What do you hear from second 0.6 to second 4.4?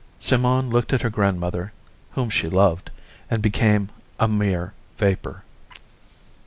looked at her grandmother, whom she loved, and became a